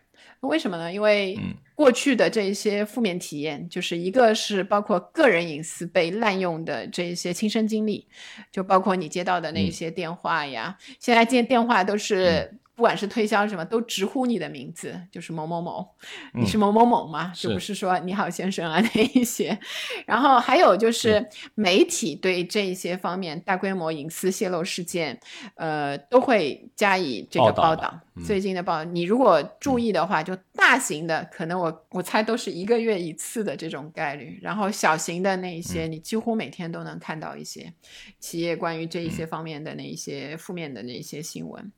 [0.49, 0.93] 为什么呢？
[0.93, 1.39] 因为
[1.75, 8.07] 过去的这些负面体验，就是一个是包括个人隐私被滥用的这些亲身经历，
[8.51, 12.59] 就包括你接到的那些电话呀，现在接电话都是。
[12.75, 15.87] 不管是推销什么，都直呼你的名字，就是某某某，
[16.35, 17.33] 你是某某某吗？
[17.35, 19.59] 就不是说你好先生啊那一些。
[20.07, 25.21] 然后还有就是媒体对这一些方面大规模隐私泄露事件，
[25.57, 28.01] 呃，都会加以这个报道。
[28.27, 37.73] 最近的报，你如果注意的话，就大型的可能我我猜都是一个月一次的这种概率，然后小型的那一些，你几乎每天都能看到一些
[38.19, 41.73] 企业关于这一些方面的那一些负面的那一些新闻。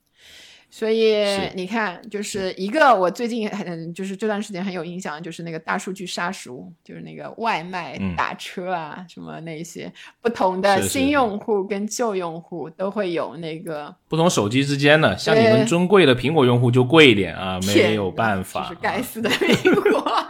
[0.77, 1.15] 所以
[1.53, 20.27] 你看，就是一个我最近很就是这段时间很有印象，就是那个大数据杀熟，就是那个外卖打车啊，什么那些不同的新用户跟旧用户都会有那个不同手机之间的，像你们尊贵的苹果用户就贵一点啊， 没有办法，就是该死的苹果。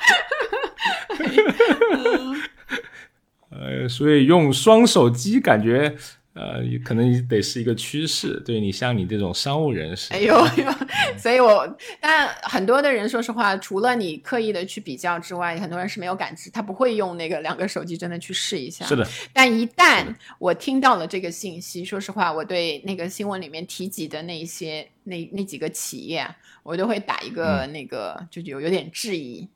[3.50, 5.96] 呃，所以用双手机感觉。
[6.36, 10.74] 呃，可能得是一个趋势，对你像你这种商务人士，哎呦呦，
[11.18, 11.66] 所以我，
[12.02, 18.86] 但很多的人说实话，除了你刻意的去比较之外，很多人是没有感知，他不会用那个两个手机真的去试一下。
[18.86, 20.06] 是的，但一旦
[20.38, 26.28] 我听到了这个信息，说实话，我对那个新闻里面提及的那一些那那几个企业，
[26.64, 29.48] 我都会打一个那个，就有有点质疑，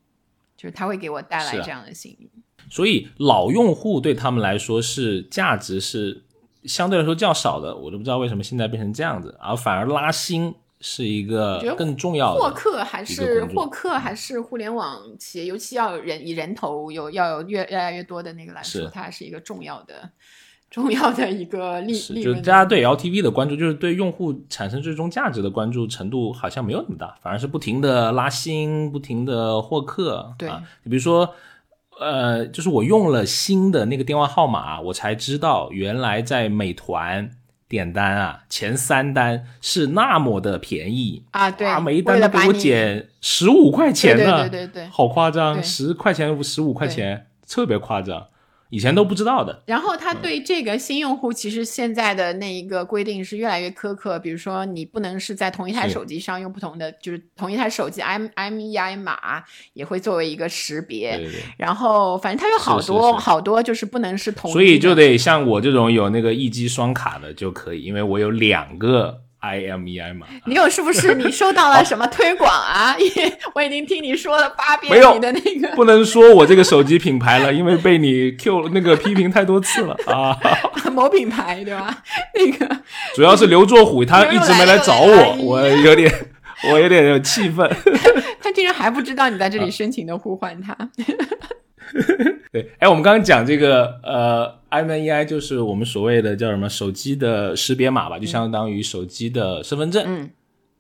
[0.55, 2.29] 就是他会给我带来这样的心理。
[2.69, 6.21] 所以老用户对他们来说是价值是。
[6.65, 12.41] 相对来说较少的，我都不知道为什么现在变成这样子，而反而拉新是一个更重要的。
[12.41, 20.09] 获客还是获客还是互联网企业，尤其要人以人头有要有越越来越多的那个来说，它是一个重要的
[20.69, 30.33] 重要的一个利利就大家对 LTV 的关注，就是对用户产生最终价值的关注程度好像没有那么大，反而是不停的拉新，不停的获客。
[30.37, 30.49] 对，
[30.83, 31.33] 你比如说。
[31.99, 37.29] 呃，就是我用了新的那个电话号码，我才知道原来在美团
[37.67, 41.51] 点单啊，前三单是那么的便宜啊！
[41.51, 48.25] 对，每一单都给我减十五块钱呢，对对对，好夸张，十块钱十五块钱，特别夸张。
[48.69, 49.63] 以前都不知道的。
[49.65, 54.19] 然后他对这个新用户，其实现在的那一个规定是越来越苛刻。
[54.19, 61.17] 比如说，你不能是在同一台手机上用不同的，就是同一台手机 M M E I 码也会作为一个识别。
[61.17, 61.41] 对对。
[61.57, 64.51] 然后，反正它有好多好多，就是不能是同。
[64.51, 69.21] 所以就得像我这种有那个一机双卡的就可以，因为我有两个。
[69.41, 72.95] I M E I 嘛，你有是不是你收到了什么推广啊？
[73.55, 80.37] 我已经听你说了八遍你的那个，不能说我这个手机品牌了，因为被你 Q 那个批评太多次了啊。
[80.91, 82.03] 某品牌对吧？
[82.35, 82.77] 那个
[83.15, 86.13] 主要是刘作虎他一直没来找我，我有点
[86.71, 87.69] 我有点有气愤。
[88.41, 90.75] 他竟然还不知道你在这里深情的呼唤他。
[92.51, 100.31] 对，哎，我们刚刚讲这个，呃，M N E I 就是我们所谓的叫什么手机的识别码吧，就相当于手机的身份证，嗯，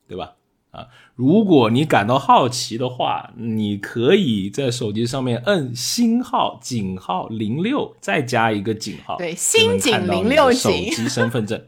[0.07, 0.33] 对吧？
[0.71, 11.59] 啊，如果你感到好奇的话，你可以在手机上面摁星号井号零六，再加一个井号，对，星井零六手，机身份证。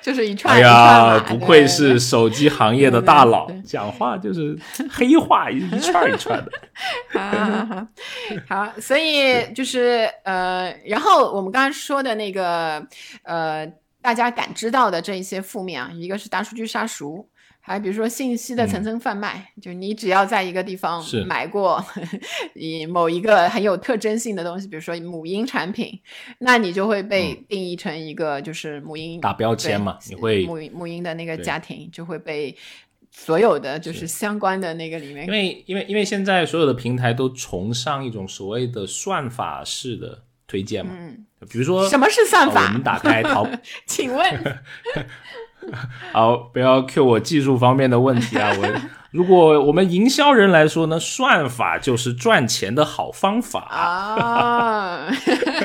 [0.00, 4.58] 就是一串哎一串呀，不愧是手机行业的大佬对对，讲话就是
[4.90, 6.50] 黑话一一串一串的。
[7.20, 7.88] 啊，
[8.48, 12.84] 好，所以就是呃，然后我们刚刚说的那个
[13.22, 13.66] 呃，
[14.00, 17.28] 大家感知到的这一些负面啊，一个是大数据杀熟。
[17.66, 21.82] 还比如说信息的层层贩卖，就你只要在一个地方买过
[22.52, 25.98] 以某一个很有特征性的东西，比如说母婴产品，
[26.40, 32.54] 那你就会被定义成一个就是母婴打标签嘛你会母婴母婴的那个家庭就会被
[33.10, 42.60] 所有的就是相关的那个里面因为因为因为现在所有的平台都崇尚一种所谓的算法式的推荐嘛，嗯，比如说什么是算法？
[42.60, 43.48] 呃我们打开淘，
[43.86, 44.58] 请问
[46.12, 48.50] 好，不要 Q 我技术方面的问题啊。
[48.58, 55.08] 我 如果我们营销人来说呢，算法就是赚钱的好方法，啊，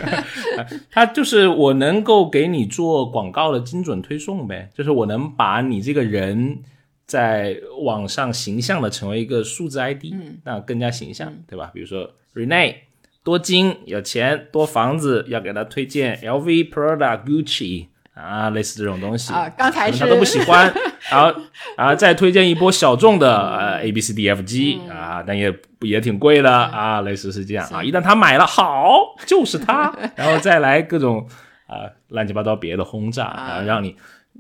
[0.91, 6.60] 它就是我能够给你做广告的精准推送呗，就是我能把你这个人
[7.08, 11.72] 在网上形象的成为一个数字 ID，嗯那更加形象，对吧？
[11.74, 12.76] 比如说 Rene
[13.24, 17.88] 多金有钱多房子，要给他推荐 LV、Prada、Gucci
[18.20, 20.72] 啊，类似这种东西啊刚才是他都不喜欢，
[21.09, 21.41] 然后
[21.78, 27.84] 然后再推荐一波小众的呃 A B C D F G 啊，但也也挺贵的啊，类似是这样啊。
[27.84, 31.28] 一旦他买了，好就是他，然后再来各种
[31.67, 33.95] 啊乱七八糟别的轰炸啊，让你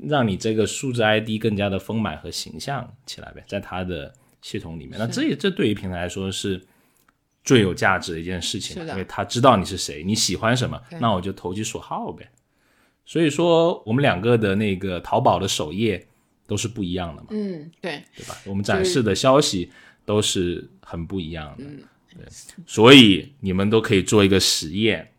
[0.07, 4.11] 让你这个数字 ID 更加的丰满和形象起来呗，在他的
[4.41, 4.99] 系统里面。
[4.99, 6.61] 那这这对于平台来说是
[7.43, 12.29] 最有价值的一件事情因为他知道你是谁，你喜欢什么，那我就投其所好呗。
[13.11, 16.05] 所以说，我们两个的那个淘宝的首页
[16.45, 18.37] 都是不一样的嘛，嗯，对，对吧？
[18.45, 19.71] 我们展示的消息
[20.05, 21.79] 都是很不一样的，嗯
[22.15, 22.23] 对。
[22.67, 25.09] 所以你们都可以做一个实验，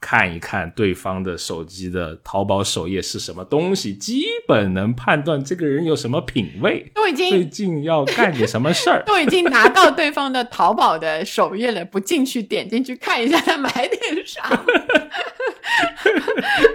[0.00, 7.44] 看一看对方的手机的淘宝首页是什么东西，基本能判断这个人有什么品味，都已经最。
[7.44, 14.64] 近要干点什么事儿 都已经拿到对方的淘宝的首页了，不进去点进去看一下他 买点啥？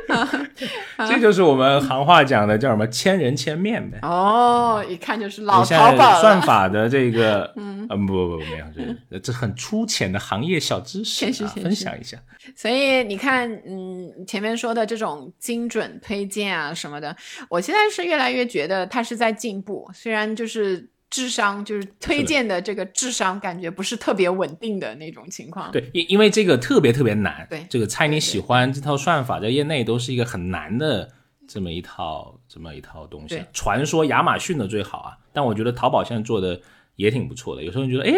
[1.07, 3.99] 这就是我们行话讲的叫什么“千人千面”呗。
[4.01, 8.65] 哦，一看就是老淘宝算法的这个， 嗯，不不不，没有，
[9.11, 12.17] 这这很粗浅的行业小知识啊，分享一下。
[12.55, 17.15] 所以你看，嗯，前面说的这种精准推荐啊什么的，
[17.49, 19.89] 我现在是越来越觉得它是在进步。
[19.93, 25.71] 虽然就是智商，就是推荐的这个智商，感觉不是特别稳定的那种情况。
[25.71, 31.11] 对，因因为这个特别特别难，对这个猜你喜欢这套算法，在业内都是一个很难的
[31.47, 33.45] 这么一套这么一套东西对。
[33.51, 36.61] 传说亚马逊的最好啊，但我觉得淘宝现在做的
[36.95, 37.63] 也挺不错的。
[37.63, 38.13] 有时候你觉得，哎，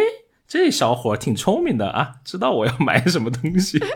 [0.45, 3.79] 这小伙挺聪明的啊，知道我要买什么东西。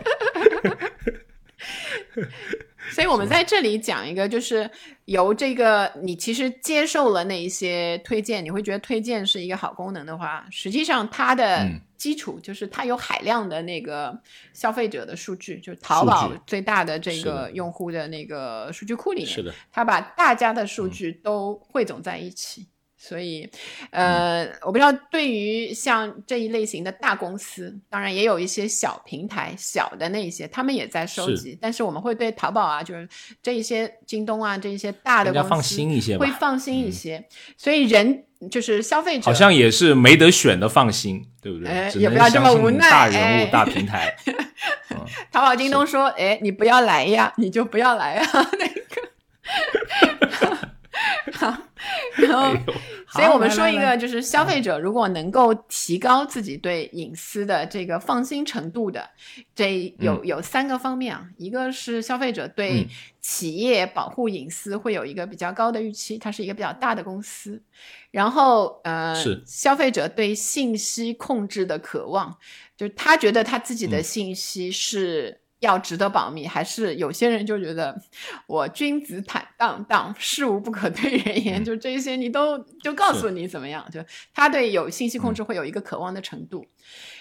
[2.94, 4.70] 所以我们在这里讲一个，就是
[5.06, 11.80] 由这个你其实接受了那一些推荐，你会觉得推荐是一个好功能的话，实际上它的嗯。
[11.96, 14.16] 基础就是它有海量的那个
[14.52, 22.66] 消费者的数据，就是淘宝最大的这个用户的那个数据库里面，是的，它把大家的数据都汇总在一起。
[23.06, 23.48] 所以，
[23.90, 31.58] 呃，我不知道对于像这一类型的大公司，当然也有一些小平台、小的那一些，他们也在收是集。
[31.60, 33.08] 但是我们会对淘宝啊，就是
[33.42, 37.24] 这一些京东啊，这一些大的公司更加放心一些会放心一些。
[37.56, 41.68] 所以人就是消费者，好像也是没得选的放心，对不对？
[41.68, 44.16] 哎也不要这么无奈大人哎物、大平台。
[45.30, 48.26] 淘宝、京东说：“哎，你不要来呀，你就不要来呀。
[48.58, 48.76] ”那个，
[51.34, 51.56] 好，
[52.16, 52.52] 然后。
[52.52, 52.64] 哎
[53.08, 59.08] 所以我们说一个，就是消费者如果能够提高自己对隐私的这个放心程度的，
[59.54, 62.88] 这有有三个方面啊，一个是消费者对嗯
[63.20, 67.62] 企业保护隐私会有一个比较高的预期，它是一个比较大的公司，
[68.10, 72.36] 然后呃，是消费者对信息控制的渴望，
[72.76, 75.40] 就是他觉得他自己的嗯信息是。
[75.60, 77.98] 要值得保密，还是有些人就觉得
[78.46, 84.04] 我君子坦荡荡，事无不可对人言，嗯就这些你都就告诉你怎么样，就
[84.34, 86.66] 他对有信息控制会有一个渴望的程度。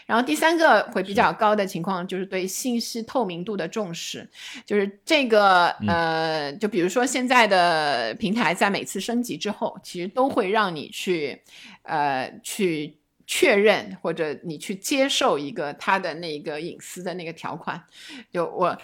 [0.06, 4.30] 然后第三个会比较高的情况就是对信息透明度的重视，
[4.66, 11.42] 就是这个呃，就比如说现在的平台在每次升级之后，其实都会让你去
[11.84, 12.98] 呃去。
[13.28, 17.82] 确认或者你去接受一个他的那个隐私的那个条款，
[18.32, 18.78] 就我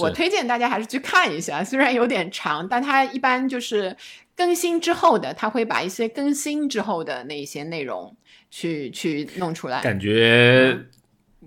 [0.00, 3.96] 我推荐大家还是去看一下，虽然有点长，但它一般就是
[4.34, 8.16] 更新之后的，他会把一些更新之后的那些内容
[8.50, 10.78] 去去弄出来，感觉。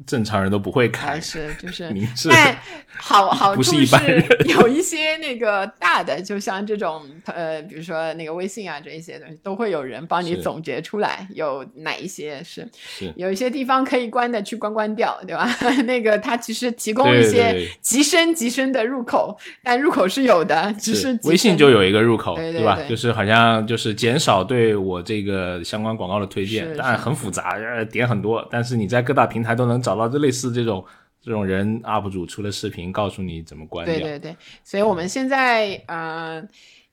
[0.05, 1.89] 正常人都不会看，是就是，
[2.29, 2.57] 但
[2.97, 12.67] 好好处是有一些那个大的，就像这种呃，比如说那个微信啊这一些东西，都会有人帮你总结出来，有哪一些是，
[13.15, 15.49] 有一些地方可以关的去关关掉，对吧？
[15.85, 22.77] 那个它其实提供一些极深极深的入口，但入口是有的，只是微信就有一个入口，对吧？
[22.89, 27.55] 就是好像就是减少对我这个相关广告的推荐，当然很复杂，
[27.89, 29.77] 点很多，但是你在各大平台都能。
[29.87, 30.85] 找到这类似这种
[31.21, 33.95] 这种人 UP 主出了视频，告诉你怎么关掉。
[33.95, 36.45] 对对对，所以我们现在呃，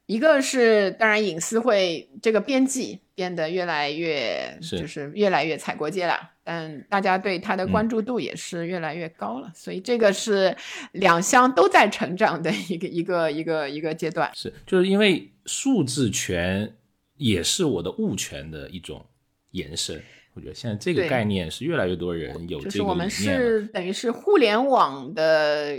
[0.07, 10.57] 一个是当然隐私会这个边际变得越来越是就是越来越踩过界了，但大家对它的关注度也是越来越高了，所以这个是
[10.93, 14.31] 两相都在成长的一个一个一个一个阶段。
[14.35, 16.73] 是，就是因为数字权
[17.17, 19.05] 也是我的物权的一种
[19.51, 20.01] 延伸。
[20.35, 25.77] 我觉得现在这个概念是越来越多人有这个就是我们是等于是互联网的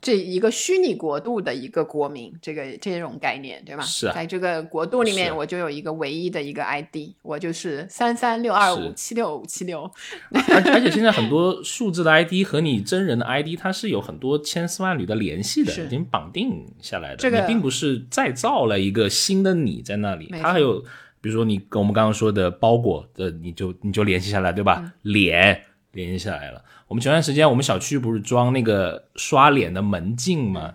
[0.00, 3.82] 这一个虚拟国度的一个国民，这个这种概念，对吧？
[3.82, 9.82] 是在这个国度里面，我就有一个唯一的一个 ID，我就是三三六二五七六五七六。
[10.30, 17.16] 而而且现在很多数字的 ID 和你真人的 ID，它是有很多千丝万缕的联系的，已经绑定下来的。
[17.16, 20.82] 这个并不是再造了一个新的你在那里，它还有。
[21.20, 24.92] 比如说你跟我们刚刚说的包裹的，你就你就联系下来，对吧？
[25.02, 25.62] 脸
[25.92, 26.64] 联系下来了。
[26.88, 30.74] 我们前段时间我们小区不是装那个刷脸的门禁吗？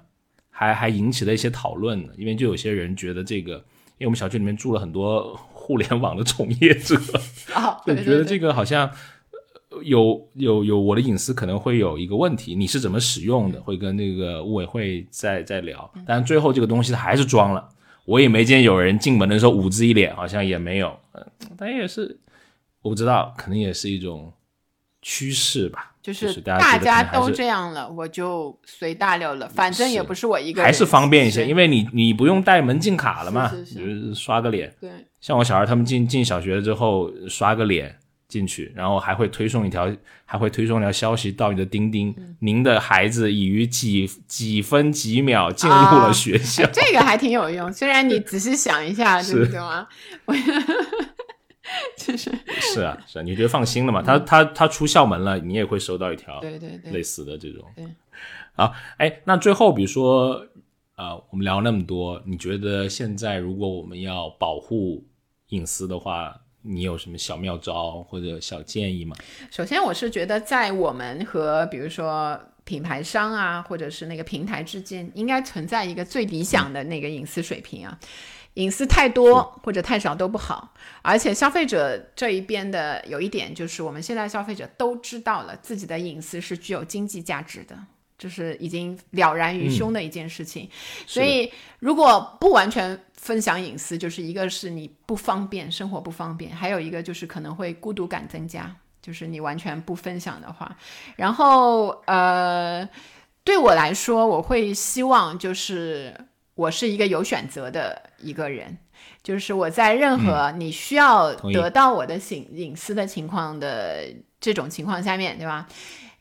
[0.49, 2.13] 还还引起了一些讨论呢。
[2.17, 3.53] 因为就有些人觉得这个，
[3.97, 6.95] 因为我们小区里面住了很多 互联网的从业者，
[7.85, 8.89] 就觉得这个好像
[9.83, 12.53] 有有有我的隐私可能会有一个问题。
[12.53, 13.59] 你是怎么使用的？
[13.61, 15.91] 会跟那个物委会在在聊。
[16.05, 17.67] 但最后这个东西还是装了。
[18.05, 20.97] 我也没见有人进门的时候捂自己脸，好像也没有。
[21.13, 21.25] 嗯，
[21.57, 22.19] 但也是，
[22.81, 24.31] 我不知道，可能也是一种
[25.01, 25.91] 趋势吧。
[26.01, 29.49] 就是大家都这样了，我就随大流了。
[29.49, 34.71] 反正也不是我一个人，还是方便一些，因为你你不用带门禁卡了嘛，就是刷个脸。
[34.79, 34.89] 对，
[35.19, 37.97] 像我小孩他们进进小学之后刷个脸。
[38.35, 39.89] 进去，然后还会推送一条，
[40.25, 46.67] 还会推送一条消息到你的钉钉，您的孩子已于几几分几秒进入了学校。
[46.73, 49.87] 这个还挺有用，虽然你仔细想一下，对不对吗？
[51.95, 52.29] 其实
[52.59, 54.01] 是啊，是啊，你觉得放心了嘛？
[54.01, 57.63] 他他他出校门了，你也会收到一条，对对对，类似的这种。
[57.73, 57.85] 对，
[58.53, 60.45] 好，哎，那最后比如说，
[60.97, 65.05] 呃，我们聊那么多，你觉得现在如果我们要保护
[65.49, 66.41] 隐私的话？
[66.67, 69.15] 你有什么小妙招或者小建议吗？
[69.51, 77.97] 首先，我是觉得在我们和比如说品牌商啊，或者是那个平台之间，应该存在一个最理想的那个隐私水平啊。
[78.55, 80.73] 隐私太多或者太少都不好。
[81.01, 87.77] 而且消费者这一边的有一点就是，我们现在消费者都知道了自己的隐私是具有经济价值的，
[88.17, 90.67] 就是已经了然于胸的一件事情。
[91.05, 92.99] 所以，如果不完全。
[93.25, 98.71] 分享隐私就是一个是你不方便生活不方便，还有一个就是可能会孤独感增加，
[99.01, 100.77] 就是你完全不分享的话。
[101.15, 102.87] 然后呃，
[103.43, 106.15] 对我来说，我会希望就是
[106.53, 108.77] 我是一个有选择的一个人，
[109.23, 114.05] 就是我在任何你需要得到我的隐隐私的情况的
[114.39, 115.67] 这种情况下面，对吧？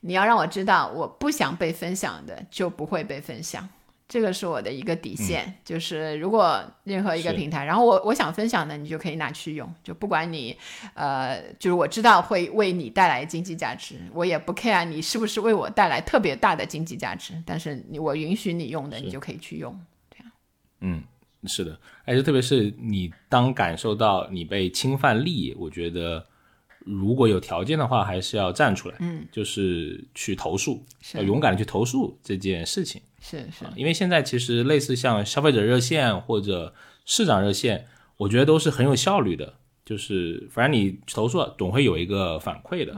[0.00, 3.68] 你要让我知道我不想被分享的就不会被分享。
[4.06, 10.56] 这个是我的一个底线，就是如果任何一个平台，然后我我想分享的，你就可以拿去用，就不管你，
[10.92, 19.74] 呃，就是我知道会为你带来经济价值，我也不 care 你是不是为我带来特别大的经济价值，但是你我允许你用的，你就可以去用，
[20.10, 20.32] 这样。
[20.80, 21.02] 嗯，
[21.44, 26.26] 是的，而且特别是你当感受到你被侵犯利益，我觉得。
[26.86, 30.84] 如果有条件的话，还是要站出来，嗯，就是去投诉，
[31.14, 33.00] 要勇敢的去投诉这件事情。
[33.24, 36.74] 是是，因为现在其实类似像消费者热线或者
[37.06, 37.86] 市长热线，
[38.18, 39.54] 我觉得都是很有效率的。
[39.84, 42.94] 就是反正你投诉了，总会有一个反馈的，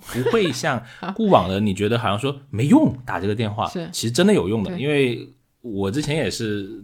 [0.00, 0.80] 不会像
[1.14, 4.78] 固网的，你觉得好像说没用，打这个电话，是其实真的有用的。
[4.78, 5.28] 因为
[5.62, 6.80] 我之前也是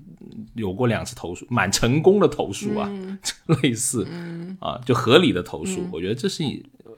[0.55, 2.91] 有过两次投诉，蛮成功的投诉啊，
[3.63, 4.05] 类似。
[4.59, 6.43] 啊，就合理的投诉，我觉得这是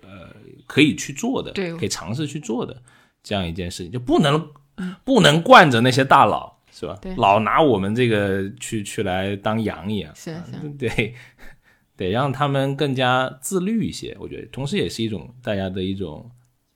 [0.03, 0.35] 呃
[0.67, 2.75] 可以去做的，对，可以尝试去做的
[3.23, 4.49] 这样一件事情，就不能
[5.05, 6.97] 不能惯着那些大佬，是吧？
[7.01, 11.15] 对，老拿我们这个去去来当羊一样，是是，对，
[11.97, 16.31] 得让他们更加自律一些，我觉得，同时也是一种大家的一种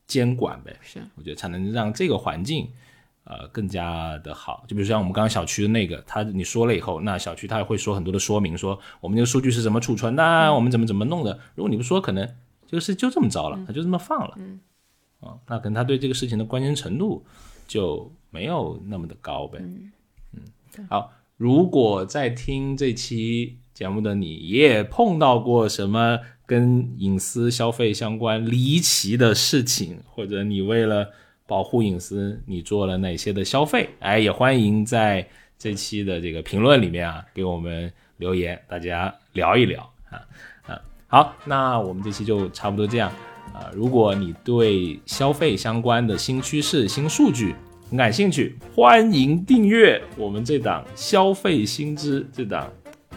[0.06, 2.68] 监管呗，是，我觉得才能让这个环境
[3.24, 4.64] 呃更加的好。
[4.66, 11.38] 就比如像我们刚刚小区的那个，他你说了以后，那小区他也会说很多的说明，说我们这个数据是怎么储存的，我们怎么怎么弄的。
[11.54, 12.26] 如果你不说，可能
[12.66, 14.34] 这个事就这么着了，他就这么放了。
[14.38, 14.60] 嗯，
[15.20, 17.24] 啊，那可能他对这个事情的关心程度
[17.70, 19.60] 就没有那么的高呗。
[20.32, 20.42] 嗯，
[20.88, 31.08] 好，如果在听这期节目的你也碰到过什么跟隐私消费相关离奇的事情，或者你为了
[31.46, 33.88] 保护隐私，你做了哪些的消费？
[34.00, 40.18] 哎，也欢迎在这期的这个评论里面啊，给我们留言，大家聊一聊啊
[40.66, 40.82] 啊。
[41.06, 43.12] 好，那我们这期就差不多这样
[43.52, 43.70] 啊。
[43.74, 47.54] 如果你对消费相关的新趋势、新数据
[47.88, 52.68] 很感兴趣，欢迎订阅我们这档消费新知这档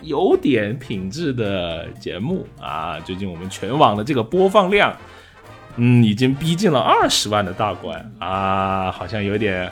[0.02, 3.00] 有点品质的节目啊。
[3.00, 4.96] 最近我们全网的这个播放量。
[5.76, 9.72] 嗯，已经逼近了二十万的大关啊，好像有点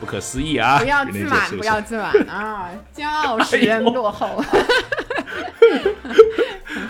[0.00, 0.80] 不可思议啊！
[0.80, 2.68] 不要自满，不要自满啊！
[2.92, 4.26] 骄傲使人落后。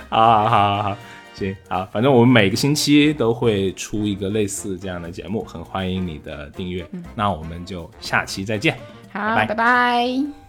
[0.09, 0.97] 啊好好好，
[1.37, 6.85] 行好，反正我们每个星期都会出一个类似这样的节目，很欢迎你的订阅。
[7.15, 8.77] 那我们就下期再见，
[9.13, 10.46] 好，拜拜。